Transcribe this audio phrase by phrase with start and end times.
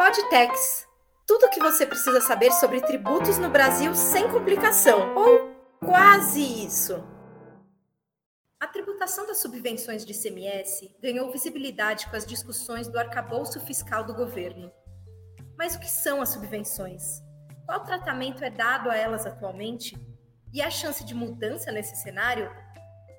[0.00, 0.88] Podtex.
[1.26, 7.04] Tudo o que você precisa saber sobre tributos no Brasil sem complicação, ou quase isso.
[8.58, 14.14] A tributação das subvenções de ICMS ganhou visibilidade com as discussões do arcabouço fiscal do
[14.14, 14.72] governo.
[15.58, 17.20] Mas o que são as subvenções?
[17.66, 19.98] Qual tratamento é dado a elas atualmente?
[20.50, 22.50] E a chance de mudança nesse cenário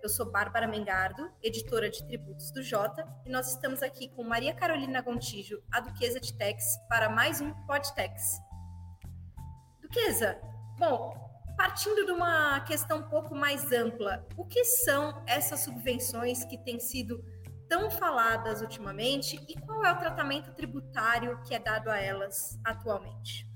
[0.02, 4.54] eu sou Bárbara Mengardo, editora de tributos do Jota, e nós estamos aqui com Maria
[4.54, 8.40] Carolina Gontijo, a Duquesa de Tex, para mais um Podtex.
[9.80, 10.42] Duquesa,
[10.80, 11.14] bom,
[11.56, 16.80] partindo de uma questão um pouco mais ampla, o que são essas subvenções que têm
[16.80, 17.24] sido
[17.70, 23.51] tão faladas ultimamente e qual é o tratamento tributário que é dado a elas atualmente?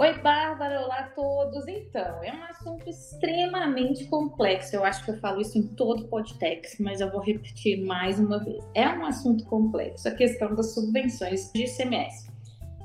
[0.00, 1.66] Oi, Bárbara, olá a todos.
[1.66, 4.76] Então, é um assunto extremamente complexo.
[4.76, 8.38] Eu acho que eu falo isso em todo podcast, mas eu vou repetir mais uma
[8.38, 8.64] vez.
[8.76, 12.30] É um assunto complexo a questão das subvenções de ICMS.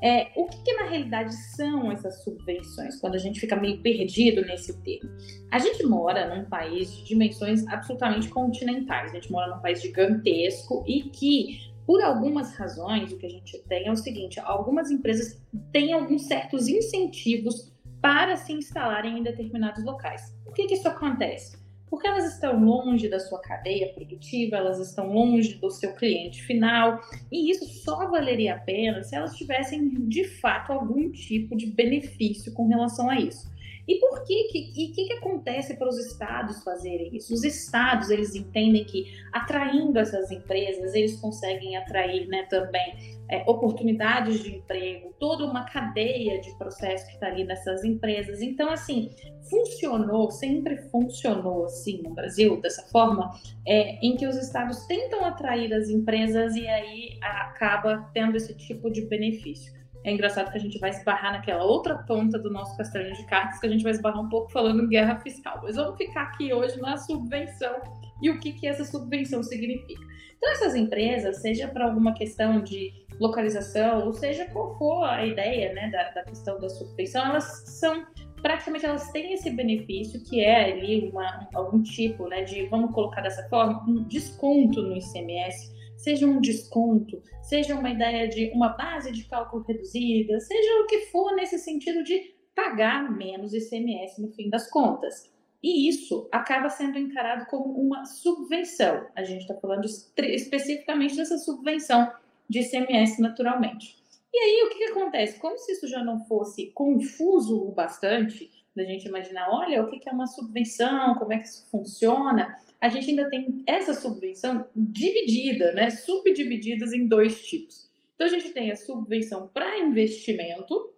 [0.01, 4.41] É, o que, que, na realidade são essas subvenções, quando a gente fica meio perdido
[4.41, 5.11] nesse termo?
[5.51, 10.83] A gente mora num país de dimensões absolutamente continentais, a gente mora num país gigantesco
[10.87, 15.41] e que por algumas razões, o que a gente tem é o seguinte: algumas empresas
[15.71, 20.35] têm alguns certos incentivos para se instalarem em determinados locais.
[20.43, 21.57] Por que, que isso acontece?
[21.89, 26.99] Porque elas estão longe da sua cadeia produtiva, elas estão longe do seu cliente final,
[27.31, 32.51] e isso só valeria a pena se elas tivessem de fato algum tipo de benefício
[32.53, 33.52] com relação a isso.
[33.87, 37.33] E por que que, e que, que acontece para os estados fazerem isso?
[37.33, 44.41] Os estados, eles entendem que atraindo essas empresas, eles conseguem atrair né, também é, oportunidades
[44.41, 48.41] de emprego, toda uma cadeia de processo que está ali nessas empresas.
[48.41, 49.09] Então, assim,
[49.49, 53.31] funcionou, sempre funcionou assim no Brasil, dessa forma,
[53.65, 58.91] é, em que os estados tentam atrair as empresas e aí acaba tendo esse tipo
[58.91, 59.73] de benefício.
[60.03, 63.59] É engraçado que a gente vai esbarrar naquela outra ponta do nosso castelo de cartas,
[63.59, 65.61] que a gente vai esbarrar um pouco falando em guerra fiscal.
[65.63, 67.73] Mas vamos ficar aqui hoje na subvenção
[68.21, 70.01] e o que, que essa subvenção significa.
[70.37, 75.73] Então, essas empresas, seja para alguma questão de localização, ou seja qual for a ideia
[75.73, 78.05] né, da, da questão da subvenção, elas são
[78.41, 83.21] praticamente elas têm esse benefício que é ali uma, algum tipo né, de, vamos colocar
[83.21, 85.72] dessa forma, um desconto no ICMS
[86.03, 91.05] seja um desconto, seja uma ideia de uma base de cálculo reduzida, seja o que
[91.05, 95.31] for nesse sentido de pagar menos ICMS no fim das contas.
[95.63, 99.07] E isso acaba sendo encarado como uma subvenção.
[99.15, 102.11] A gente está falando especificamente dessa subvenção
[102.49, 103.95] de ICMS naturalmente.
[104.33, 105.39] E aí, o que, que acontece?
[105.39, 110.07] Como se isso já não fosse confuso o bastante, da gente imaginar, olha, o que,
[110.07, 115.71] é uma subvenção, como é que isso funciona, a gente ainda tem essa subvenção dividida,
[115.73, 117.89] né, subdivididas em dois tipos.
[118.15, 120.91] Então a gente tem a subvenção para investimento,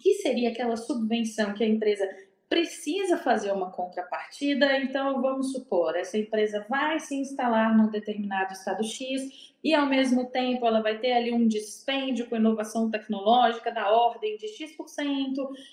[0.00, 2.04] que seria aquela subvenção que a empresa
[2.54, 4.76] precisa fazer uma contrapartida.
[4.76, 10.26] Então, vamos supor, essa empresa vai se instalar num determinado estado X e, ao mesmo
[10.26, 14.86] tempo, ela vai ter ali um dispêndio com inovação tecnológica da ordem de X%,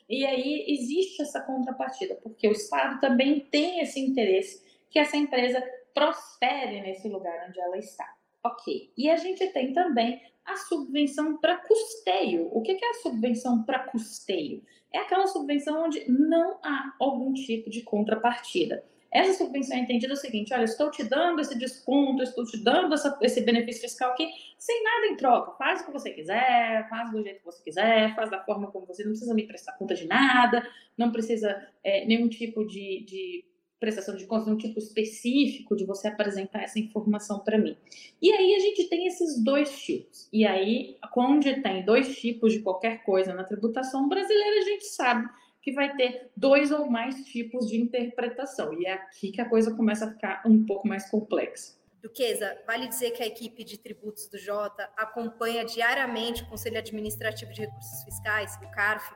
[0.10, 5.64] e aí existe essa contrapartida, porque o Estado também tem esse interesse que essa empresa
[5.94, 8.21] prospere nesse lugar onde ela está.
[8.44, 8.92] Ok.
[8.98, 12.50] E a gente tem também a subvenção para custeio.
[12.52, 14.64] O que é a subvenção para custeio?
[14.94, 18.84] É aquela subvenção onde não há algum tipo de contrapartida.
[19.12, 22.94] Essa subvenção é entendida o seguinte: olha, estou te dando esse desconto, estou te dando
[22.94, 24.28] essa, esse benefício fiscal aqui,
[24.58, 25.52] sem nada em troca.
[25.58, 28.86] Faz o que você quiser, faz do jeito que você quiser, faz da forma como
[28.86, 29.04] você.
[29.04, 30.66] Não precisa me prestar conta de nada,
[30.98, 33.46] não precisa é, nenhum tipo de, de
[33.82, 37.76] prestação de contas, um tipo específico de você apresentar essa informação para mim.
[38.22, 40.30] E aí a gente tem esses dois tipos.
[40.32, 45.28] E aí, quando tem dois tipos de qualquer coisa na tributação brasileira, a gente sabe
[45.64, 48.72] que vai ter dois ou mais tipos de interpretação.
[48.80, 51.76] E é aqui que a coisa começa a ficar um pouco mais complexa.
[52.04, 57.52] Duquesa, vale dizer que a equipe de tributos do Jota acompanha diariamente o Conselho Administrativo
[57.52, 59.12] de Recursos Fiscais, o CARF,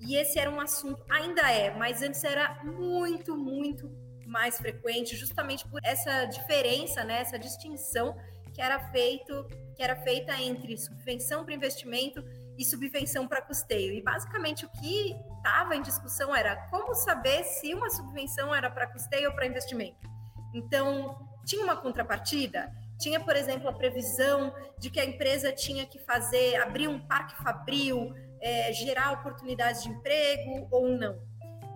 [0.00, 3.90] e esse era um assunto, ainda é, mas antes era muito, muito
[4.26, 8.16] mais frequente, justamente por essa diferença, né, essa distinção
[8.52, 12.24] que era feito, que era feita entre subvenção para investimento
[12.58, 13.92] e subvenção para custeio.
[13.92, 18.86] E basicamente o que estava em discussão era como saber se uma subvenção era para
[18.86, 19.98] custeio ou para investimento.
[20.54, 25.98] Então, tinha uma contrapartida, tinha, por exemplo, a previsão de que a empresa tinha que
[25.98, 31.18] fazer, abrir um parque fabril, é, gerar oportunidades de emprego ou não.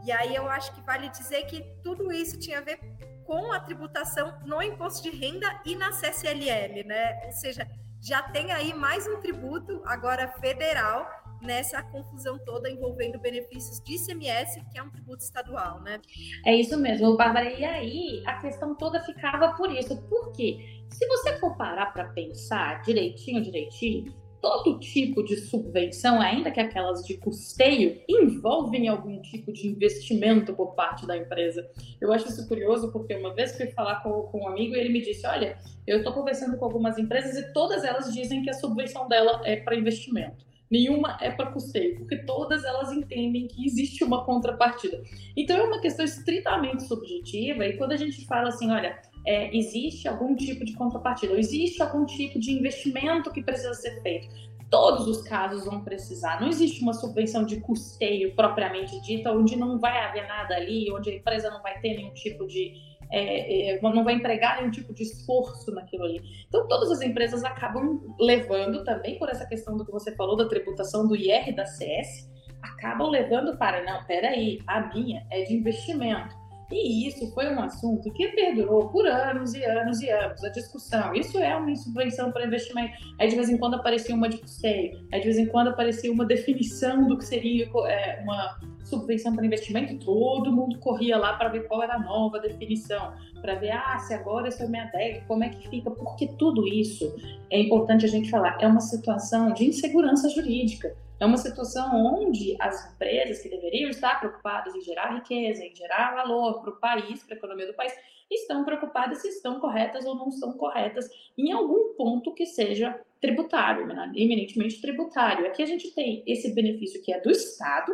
[0.04, 2.78] E aí eu acho que vale dizer que tudo isso tinha a ver
[3.24, 7.20] com a tributação no imposto de renda e na CSLL, né?
[7.26, 7.68] Ou seja,
[8.02, 11.06] já tem aí mais um tributo, agora federal,
[11.42, 16.00] nessa confusão toda envolvendo benefícios de ICMS, que é um tributo estadual, né?
[16.44, 17.50] É isso mesmo, Bárbara.
[17.50, 19.96] E aí a questão toda ficava por isso.
[20.08, 20.84] Por quê?
[20.88, 27.04] Se você for parar para pensar direitinho, direitinho, todo tipo de subvenção, ainda que aquelas
[27.04, 31.68] de custeio, envolvem algum tipo de investimento por parte da empresa.
[32.00, 34.90] Eu acho isso curioso porque uma vez fui falar com, com um amigo e ele
[34.90, 38.54] me disse: Olha, eu estou conversando com algumas empresas e todas elas dizem que a
[38.54, 44.04] subvenção dela é para investimento nenhuma é para custeio, porque todas elas entendem que existe
[44.04, 45.02] uma contrapartida.
[45.36, 48.96] Então é uma questão estritamente subjetiva, e quando a gente fala assim, olha,
[49.26, 54.00] é, existe algum tipo de contrapartida, ou existe algum tipo de investimento que precisa ser
[54.02, 54.28] feito.
[54.70, 56.40] Todos os casos vão precisar.
[56.40, 61.10] Não existe uma subvenção de custeio propriamente dita, onde não vai haver nada ali, onde
[61.10, 62.72] a empresa não vai ter nenhum tipo de
[63.12, 66.20] é, é, não vai empregar nenhum tipo de esforço naquilo ali.
[66.46, 70.48] Então, todas as empresas acabam levando também por essa questão do que você falou da
[70.48, 72.30] tributação do IR da CS,
[72.62, 76.39] acabam levando para, não, peraí, a minha é de investimento.
[76.70, 81.12] E isso foi um assunto que perdurou por anos e anos e anos, a discussão.
[81.14, 82.92] Isso é uma subvenção para investimento.
[83.18, 86.12] Aí de vez em quando aparecia uma de custeio, aí de vez em quando aparecia
[86.12, 89.98] uma definição do que seria é, uma subvenção para investimento.
[90.04, 94.14] Todo mundo corria lá para ver qual era a nova definição, para ver, ah, se
[94.14, 95.90] agora isso eu me adequo, como é que fica.
[95.90, 97.12] Porque tudo isso
[97.50, 102.56] é importante a gente falar, é uma situação de insegurança jurídica é uma situação onde
[102.58, 107.22] as empresas que deveriam estar preocupadas em gerar riqueza, em gerar valor para o país,
[107.22, 107.92] para a economia do país,
[108.30, 113.86] estão preocupadas se estão corretas ou não estão corretas em algum ponto que seja tributário,
[113.86, 114.10] né?
[114.14, 115.46] eminentemente tributário.
[115.46, 117.92] Aqui a gente tem esse benefício que é do Estado,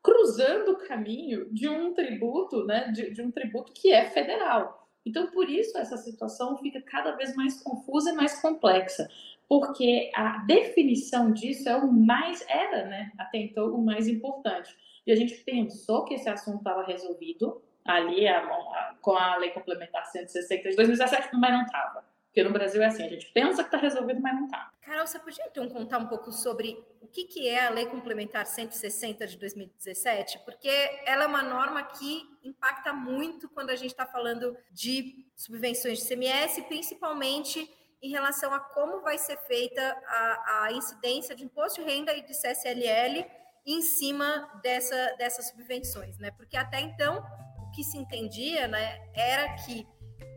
[0.00, 4.88] cruzando o caminho de um tributo, né, de, de um tributo que é federal.
[5.04, 9.08] Então, por isso, essa situação fica cada vez mais confusa e mais complexa
[9.50, 14.72] porque a definição disso é o mais, era, né, até então, o mais importante.
[15.04, 19.50] E a gente pensou que esse assunto estava resolvido ali a, a, com a Lei
[19.50, 22.04] Complementar 160 de 2017, mas não estava.
[22.26, 24.70] Porque no Brasil é assim, a gente pensa que está resolvido, mas não está.
[24.82, 28.46] Carol, você podia então contar um pouco sobre o que, que é a Lei Complementar
[28.46, 30.38] 160 de 2017?
[30.44, 30.70] Porque
[31.04, 36.06] ela é uma norma que impacta muito quando a gente está falando de subvenções de
[36.06, 37.68] CMS, principalmente
[38.02, 42.22] em relação a como vai ser feita a, a incidência de imposto de renda e
[42.22, 43.26] de CSLL
[43.66, 46.30] em cima dessa, dessas subvenções, né?
[46.32, 47.22] Porque até então
[47.58, 49.86] o que se entendia, né, era que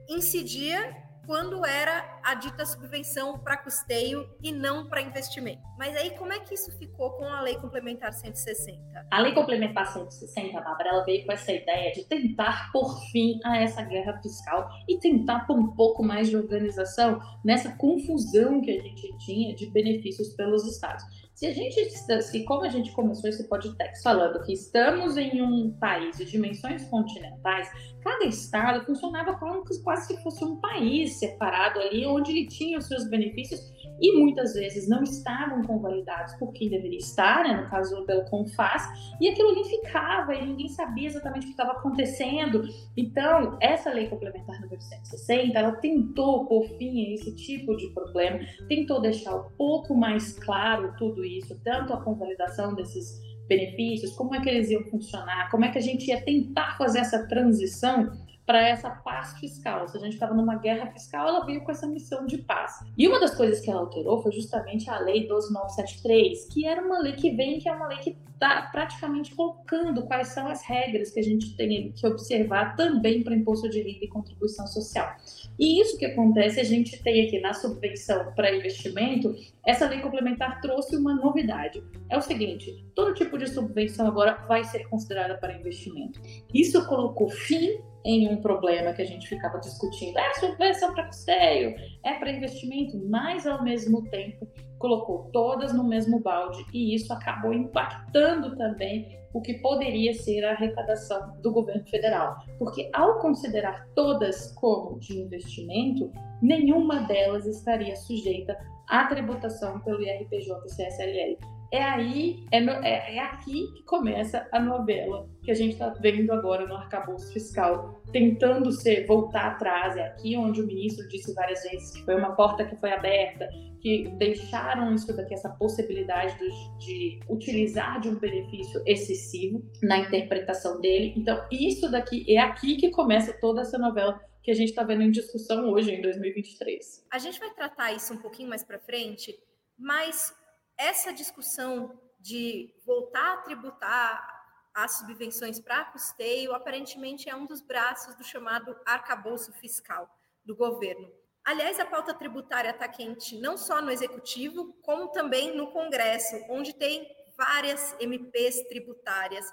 [0.09, 0.93] incidia
[1.25, 5.61] quando era a dita subvenção para custeio e não para investimento.
[5.77, 9.07] Mas aí como é que isso ficou com a Lei Complementar 160?
[9.09, 13.57] A Lei Complementar 160, Bárbara, ela veio com essa ideia de tentar por fim a
[13.57, 18.81] essa guerra fiscal e tentar pôr um pouco mais de organização nessa confusão que a
[18.81, 21.03] gente tinha de benefícios pelos estados.
[21.33, 25.71] Se a gente, se como a gente começou esse podcast falando que estamos em um
[25.79, 27.67] país de dimensões continentais,
[28.01, 32.85] cada estado funcionava como quase se fosse um país separado ali, onde ele tinha os
[32.85, 38.05] seus benefícios e muitas vezes não estavam convalidados por quem deveria estar, né, no caso
[38.05, 42.63] pelo CONFAS, e aquilo ali ficava e ninguém sabia exatamente o que estava acontecendo.
[42.97, 48.39] Então, essa lei complementar número 160, ela tentou por fim a esse tipo de problema,
[48.67, 54.41] tentou deixar um pouco mais claro tudo isso, tanto a convalidação desses benefícios, como é
[54.41, 58.11] que eles iam funcionar, como é que a gente ia tentar fazer essa transição
[58.45, 59.87] para essa paz fiscal.
[59.87, 62.79] Se a gente estava numa guerra fiscal, ela veio com essa missão de paz.
[62.97, 66.99] E uma das coisas que ela alterou foi justamente a Lei 12973, que era uma
[66.99, 71.11] lei que vem, que é uma lei que está praticamente colocando quais são as regras
[71.11, 75.15] que a gente tem que observar também para imposto de renda e contribuição social.
[75.57, 79.33] E isso que acontece, a gente tem aqui na subvenção para investimento,
[79.65, 81.81] essa lei complementar trouxe uma novidade.
[82.09, 86.19] É o seguinte: todo tipo de subvenção agora vai ser considerada para investimento.
[86.53, 90.17] Isso colocou fim em um problema que a gente ficava discutindo.
[90.17, 96.19] É subvenção para custeio, é para investimento, mas ao mesmo tempo colocou todas no mesmo
[96.19, 102.37] balde e isso acabou impactando também o que poderia ser a arrecadação do governo federal.
[102.59, 108.57] Porque ao considerar todas como de investimento, nenhuma delas estaria sujeita
[108.87, 114.47] à tributação pelo IRPJ e CSLL é aí, é, no, é, é, aqui que começa
[114.51, 119.97] a novela que a gente está vendo agora no arcabouço fiscal, tentando ser, voltar atrás.
[119.97, 123.49] É aqui onde o ministro disse várias vezes que foi uma porta que foi aberta,
[123.81, 130.79] que deixaram isso daqui, essa possibilidade de, de utilizar de um benefício excessivo na interpretação
[130.79, 131.15] dele.
[131.17, 135.01] Então, isso daqui é aqui que começa toda essa novela que a gente está vendo
[135.01, 137.07] em discussão hoje, em 2023.
[137.11, 139.35] A gente vai tratar isso um pouquinho mais para frente,
[139.75, 140.35] mas
[140.77, 144.33] essa discussão de voltar a tributar
[144.73, 150.09] as subvenções para custeio, aparentemente é um dos braços do chamado arcabouço fiscal
[150.43, 151.11] do governo.
[151.45, 156.73] Aliás, a pauta tributária está quente não só no executivo, como também no Congresso, onde
[156.73, 157.05] tem
[157.37, 159.45] várias MPs tributárias.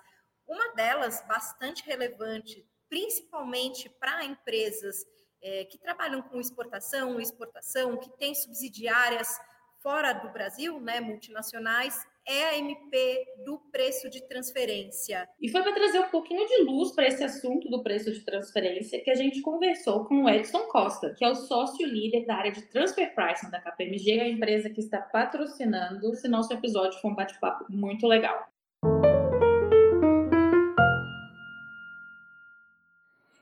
[0.47, 5.05] Uma delas, bastante relevante, principalmente para empresas
[5.43, 9.39] é, que trabalham com exportação, exportação, que têm subsidiárias
[9.83, 15.29] fora do Brasil, né, multinacionais, é a MP do preço de transferência.
[15.41, 19.03] E foi para trazer um pouquinho de luz para esse assunto do preço de transferência
[19.03, 22.53] que a gente conversou com o Edson Costa, que é o sócio líder da área
[22.53, 27.01] de transfer pricing da KPMG, a empresa que está patrocinando esse nosso episódio.
[27.01, 28.49] Foi um bate-papo muito legal.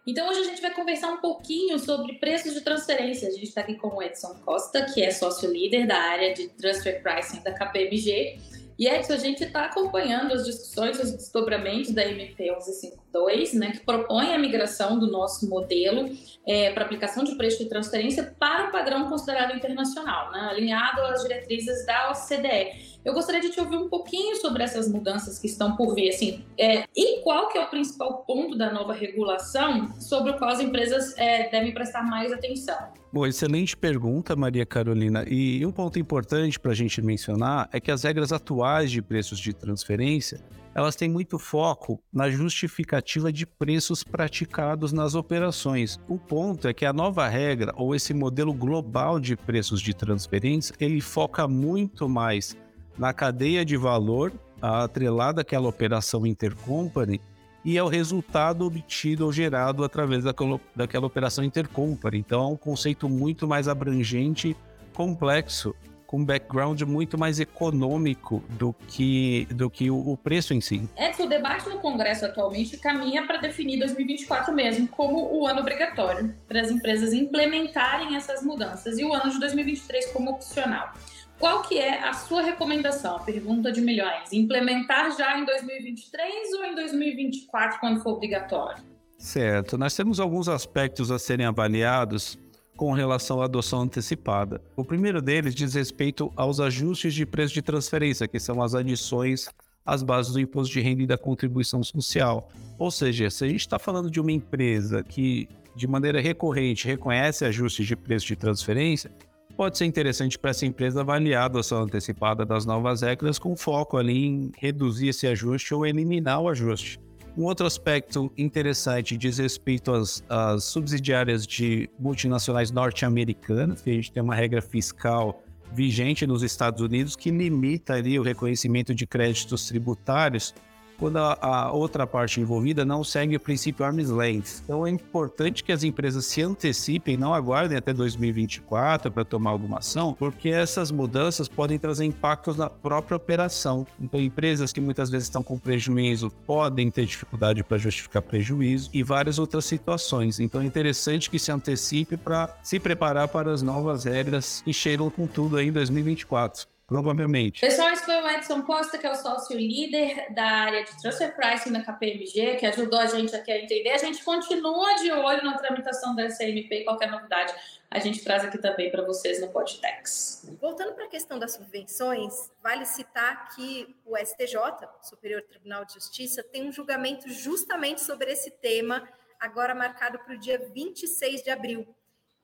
[0.08, 3.28] Então hoje a gente vai conversar um pouquinho sobre preços de transferência.
[3.28, 6.48] A gente está aqui com o Edson Costa, que é sócio líder da área de
[6.48, 8.38] transfer pricing da KPMG.
[8.78, 13.80] E Edson, a gente está acompanhando as discussões, os desdobramentos da MP 1152, né, que
[13.80, 16.08] propõe a migração do nosso modelo
[16.46, 21.22] é, para aplicação de preço de transferência para o padrão considerado internacional, né, alinhado às
[21.22, 22.97] diretrizes da OCDE.
[23.08, 26.44] Eu gostaria de te ouvir um pouquinho sobre essas mudanças que estão por vir, assim,
[26.58, 30.60] é, e qual que é o principal ponto da nova regulação sobre o qual as
[30.60, 32.76] empresas é, devem prestar mais atenção?
[33.10, 35.24] Bom, excelente pergunta, Maria Carolina.
[35.26, 39.38] E um ponto importante para a gente mencionar é que as regras atuais de preços
[39.38, 45.98] de transferência elas têm muito foco na justificativa de preços praticados nas operações.
[46.06, 50.74] O ponto é que a nova regra ou esse modelo global de preços de transferência
[50.78, 52.54] ele foca muito mais
[52.98, 57.20] na cadeia de valor atrelada àquela operação intercompany
[57.64, 62.18] e é o resultado obtido ou gerado através daquela, daquela operação intercompany.
[62.18, 64.56] Então é um conceito muito mais abrangente,
[64.94, 65.74] complexo,
[66.06, 70.88] com um background muito mais econômico do que, do que o, o preço em si.
[70.96, 75.60] É que o debate no Congresso atualmente caminha para definir 2024 mesmo como o ano
[75.60, 80.94] obrigatório para as empresas implementarem essas mudanças e o ano de 2023 como opcional.
[81.38, 83.16] Qual que é a sua recomendação?
[83.16, 84.32] A pergunta de milhões.
[84.32, 88.82] Implementar já em 2023 ou em 2024, quando for obrigatório?
[89.16, 89.78] Certo.
[89.78, 92.36] Nós temos alguns aspectos a serem avaliados
[92.76, 94.60] com relação à adoção antecipada.
[94.76, 99.48] O primeiro deles diz respeito aos ajustes de preço de transferência, que são as adições
[99.86, 102.48] às bases do imposto de renda e da contribuição social.
[102.78, 107.44] Ou seja, se a gente está falando de uma empresa que de maneira recorrente reconhece
[107.44, 109.10] ajustes de preço de transferência,
[109.58, 113.96] pode ser interessante para essa empresa avaliar a adoção antecipada das novas regras com foco
[113.96, 117.00] ali em reduzir esse ajuste ou eliminar o ajuste.
[117.36, 124.12] Um outro aspecto interessante diz respeito às, às subsidiárias de multinacionais norte-americanas, que a gente
[124.12, 129.66] tem uma regra fiscal vigente nos Estados Unidos que limita ali o reconhecimento de créditos
[129.66, 130.54] tributários
[130.98, 134.62] quando a, a, outra parte envolvida não segue o princípio arm's length.
[134.64, 139.78] Então é importante que as empresas se antecipem, não aguardem até 2024 para tomar alguma
[139.78, 143.86] ação, porque essas mudanças podem trazer impactos na própria operação.
[144.00, 149.02] Então empresas que muitas vezes estão com prejuízo podem ter dificuldade para justificar prejuízo e
[149.02, 150.40] várias outras situações.
[150.40, 155.10] Então é interessante que se antecipe para se preparar para as novas regras que cheiram
[155.10, 157.60] com tudo aí em 2024 provavelmente.
[157.60, 161.36] Pessoal, esse foi o Edson Costa, que é o sócio líder da área de transfer
[161.36, 163.90] pricing na KPMG, que ajudou a gente aqui a entender.
[163.90, 167.54] A gente continua de olho na tramitação da SMP e qualquer novidade
[167.90, 170.50] a gente traz aqui também para vocês no Podtex.
[170.58, 174.56] Voltando para a questão das subvenções, vale citar que o STJ,
[175.02, 179.06] Superior Tribunal de Justiça, tem um julgamento justamente sobre esse tema,
[179.38, 181.86] agora marcado para o dia 26 de abril.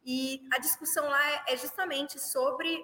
[0.05, 2.79] E a discussão lá é justamente sobre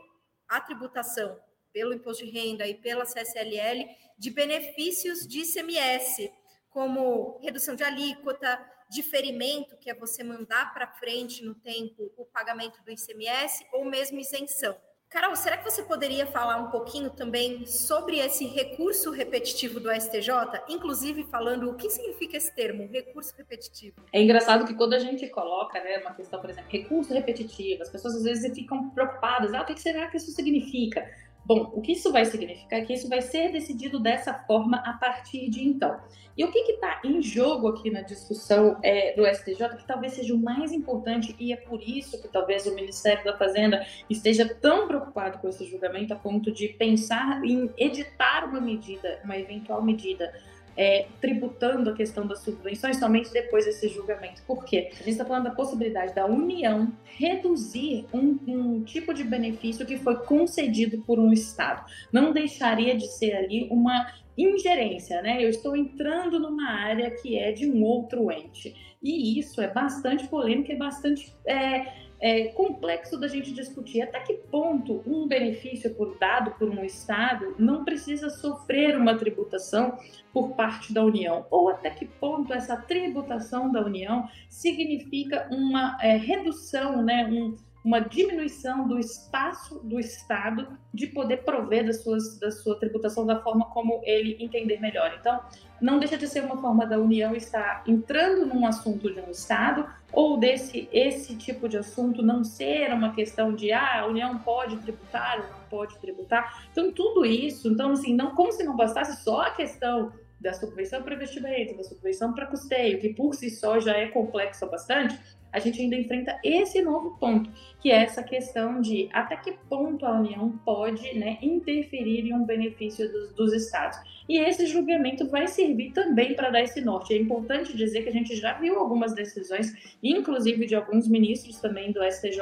[0.49, 1.39] a tributação
[1.73, 6.31] pelo imposto de renda e pela CSLL de benefícios de ICMS,
[6.71, 8.61] como redução de alíquota,
[8.91, 14.19] diferimento, que é você mandar para frente no tempo o pagamento do ICMS, ou mesmo
[14.19, 14.77] isenção.
[15.11, 20.31] Carol, será que você poderia falar um pouquinho também sobre esse recurso repetitivo do STJ,
[20.69, 23.97] inclusive falando o que significa esse termo, recurso repetitivo?
[24.13, 27.91] É engraçado que quando a gente coloca, né, uma questão, por exemplo, recurso repetitivo, as
[27.91, 31.05] pessoas às vezes ficam preocupadas, ah, o que será que isso significa?
[31.51, 35.51] Bom, o que isso vai significar que isso vai ser decidido dessa forma a partir
[35.51, 35.99] de então.
[36.39, 40.33] E o que está em jogo aqui na discussão é, do STJ, que talvez seja
[40.33, 44.87] o mais importante, e é por isso que talvez o Ministério da Fazenda esteja tão
[44.87, 50.33] preocupado com esse julgamento a ponto de pensar em editar uma medida, uma eventual medida
[50.81, 54.43] é, tributando a questão das subvenções somente depois desse julgamento.
[54.47, 54.89] Por quê?
[54.93, 59.99] A gente está falando da possibilidade da União reduzir um, um tipo de benefício que
[59.99, 61.85] foi concedido por um Estado.
[62.11, 65.45] Não deixaria de ser ali uma ingerência, né?
[65.45, 68.75] Eu estou entrando numa área que é de um outro ente.
[69.03, 71.87] E isso é bastante polêmico, é bastante é,
[72.21, 77.55] é, complexo da gente discutir até que ponto um benefício por dado por um Estado
[77.59, 79.99] não precisa sofrer uma tributação
[80.33, 86.17] por parte da União, ou até que ponto essa tributação da União significa uma é,
[86.17, 92.51] redução, né, um, uma diminuição do espaço do Estado de poder prover das suas, da
[92.51, 95.17] sua tributação da forma como ele entender melhor.
[95.19, 95.41] Então,
[95.81, 99.87] não deixa de ser uma forma da União estar entrando num assunto de um Estado
[100.13, 104.77] ou desse esse tipo de assunto não ser uma questão de ah, a União pode
[104.79, 106.69] tributar ou não pode tributar.
[106.71, 111.03] Então, tudo isso, então assim, não como se não bastasse só a questão da subvenção
[111.03, 115.19] para investimento, da subvenção para custeio, que por si só já é complexa bastante,
[115.53, 120.07] a gente ainda enfrenta esse novo ponto, que é essa questão de até que ponto
[120.07, 123.99] a União pode né, interferir em um benefício dos, dos estados.
[124.29, 127.13] E esse julgamento vai servir também para dar esse norte.
[127.13, 131.91] É importante dizer que a gente já viu algumas decisões, inclusive de alguns ministros também
[131.91, 132.39] do STJ,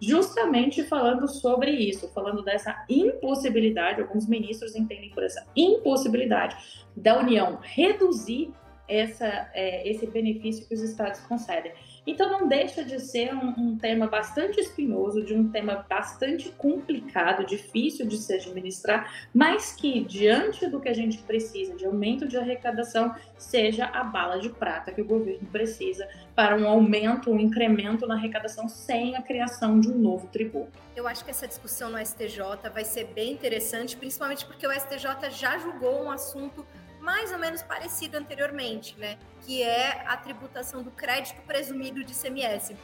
[0.00, 6.56] justamente falando sobre isso, falando dessa impossibilidade, alguns ministros entendem por essa impossibilidade
[6.96, 8.52] da União reduzir
[8.88, 11.72] essa, é, esse benefício que os estados concedem.
[12.06, 17.46] Então não deixa de ser um, um, tema bastante espinhoso, de um tema bastante complicado,
[17.46, 22.36] difícil de se administrar, mas que diante do que a gente precisa de aumento de
[22.36, 28.06] arrecadação, seja a bala de prata que o governo precisa para um aumento, um incremento
[28.06, 30.72] na arrecadação sem a criação de um novo tributo.
[30.96, 35.30] Eu acho que essa discussão no STJ vai ser bem interessante, principalmente porque o STJ
[35.30, 36.66] já julgou um assunto
[37.02, 39.18] mais ou menos parecido anteriormente, né?
[39.44, 42.76] Que é a tributação do crédito presumido de CMS.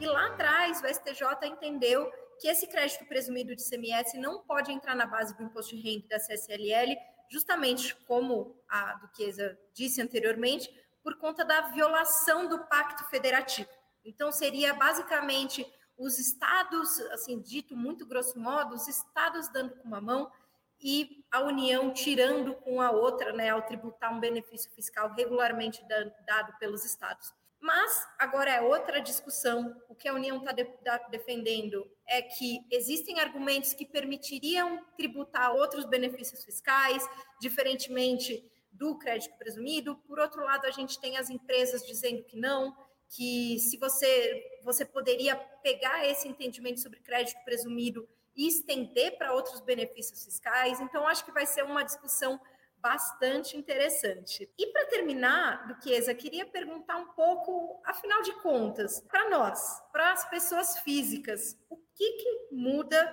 [0.00, 2.10] E lá atrás, o STJ entendeu
[2.40, 6.08] que esse crédito presumido de CMS não pode entrar na base do imposto de renda
[6.08, 6.96] da CSLL,
[7.30, 10.70] justamente como a Duquesa disse anteriormente,
[11.02, 13.68] por conta da violação do Pacto Federativo.
[14.02, 15.66] Então, seria basicamente
[15.98, 20.32] os estados, assim, dito muito grosso modo, os estados dando com uma mão
[20.80, 25.82] e a União tirando com a outra, né, ao tributar um benefício fiscal regularmente
[26.26, 27.32] dado pelos estados.
[27.60, 29.76] Mas agora é outra discussão.
[29.88, 30.66] O que a União está de,
[31.10, 37.04] defendendo é que existem argumentos que permitiriam tributar outros benefícios fiscais,
[37.40, 39.96] diferentemente do crédito presumido.
[40.06, 42.76] Por outro lado, a gente tem as empresas dizendo que não,
[43.08, 48.08] que se você você poderia pegar esse entendimento sobre crédito presumido
[48.38, 50.80] e estender para outros benefícios fiscais.
[50.80, 52.40] Então, acho que vai ser uma discussão
[52.80, 54.48] bastante interessante.
[54.56, 60.30] E para terminar, Duquesa, queria perguntar um pouco, afinal de contas, para nós, para as
[60.30, 63.12] pessoas físicas, o que, que muda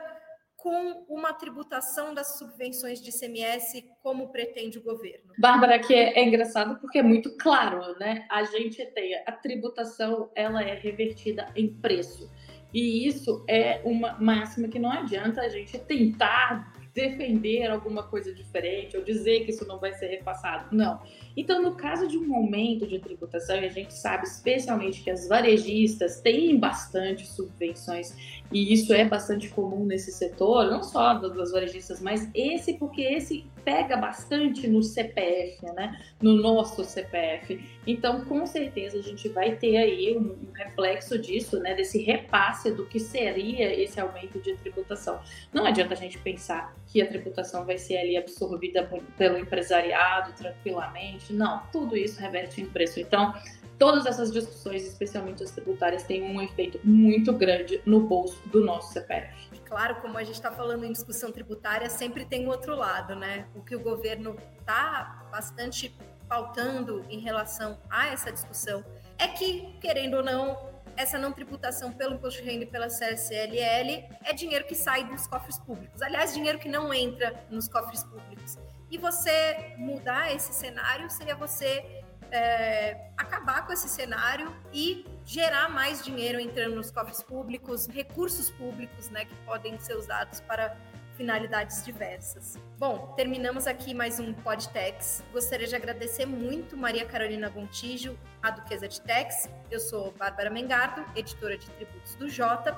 [0.55, 5.33] com uma tributação das subvenções de ICMS, como pretende o governo?
[5.37, 8.25] Bárbara, que é, é, engraçado porque é muito claro, né?
[8.31, 12.31] A gente tem a tributação, ela é revertida em preço.
[12.75, 18.97] E isso é uma máxima que não adianta a gente tentar defender alguma coisa diferente
[18.97, 20.75] ou dizer que isso não vai ser repassado.
[20.75, 21.01] Não.
[21.37, 25.25] Então, no caso de um aumento de tributação, e a gente sabe especialmente que as
[25.25, 28.13] varejistas têm bastante subvenções,
[28.51, 33.45] e isso é bastante comum nesse setor, não só das varejistas, mas esse, porque esse
[33.65, 35.99] pega bastante no CPF, né?
[36.21, 37.59] No nosso CPF.
[37.85, 41.73] Então, com certeza, a gente vai ter aí um, um reflexo disso, né?
[41.73, 45.19] Desse repasse do que seria esse aumento de tributação.
[45.51, 51.33] Não adianta a gente pensar que a tributação vai ser ali absorvida pelo empresariado tranquilamente.
[51.33, 52.99] Não, tudo isso reverte em preço.
[52.99, 53.33] Então,
[53.77, 58.93] todas essas discussões, especialmente as tributárias, têm um efeito muito grande no bolso do nosso
[58.93, 59.49] CPF.
[59.65, 63.47] Claro, como a gente está falando em discussão tributária, sempre tem o outro lado, né?
[63.55, 65.95] O que o governo está bastante
[66.27, 68.83] pautando em relação a essa discussão
[69.17, 70.57] é que, querendo ou não,
[70.97, 75.27] essa não tributação pelo imposto de renda e pela CSLL é dinheiro que sai dos
[75.27, 76.01] cofres públicos.
[76.01, 78.57] Aliás, dinheiro que não entra nos cofres públicos.
[78.89, 82.03] E você mudar esse cenário seria você
[82.35, 89.09] é, acabar com esse cenário e gerar mais dinheiro entrando nos cofres públicos, recursos públicos,
[89.09, 90.75] né, que podem ser usados para
[91.15, 92.59] finalidades diversas.
[92.77, 95.23] Bom, terminamos aqui mais um Podtex.
[95.31, 99.49] Gostaria de agradecer muito Maria Carolina Gontijo, a Duquesa de Tex.
[99.71, 102.77] Eu sou Bárbara Mengardo, editora de tributos do Jota.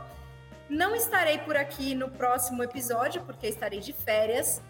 [0.70, 4.62] Não estarei por aqui no próximo episódio, porque estarei de férias,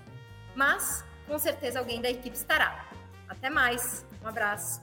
[0.55, 2.87] mas com certeza alguém da equipe estará.
[3.27, 4.06] Até mais.
[4.27, 4.81] Um abraço.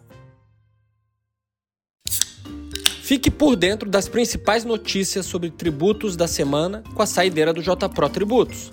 [3.03, 8.09] Fique por dentro das principais notícias sobre tributos da semana com a saideira do JPRO
[8.09, 8.73] Tributos.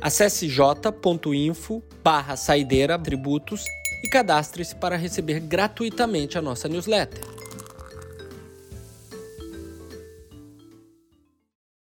[0.00, 3.64] Acesse j.info barra saideira tributos
[4.04, 7.39] e cadastre-se para receber gratuitamente a nossa newsletter.